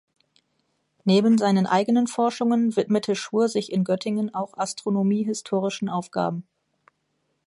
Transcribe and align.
Neben 1.05 1.37
seinen 1.37 1.67
eigenen 1.67 2.07
Forschungen 2.07 2.75
widmete 2.75 3.15
Schur 3.15 3.47
sich 3.49 3.71
in 3.71 3.83
Göttingen 3.83 4.33
auch 4.33 4.57
astronomie-historischen 4.57 5.89
Aufgaben. 5.89 6.43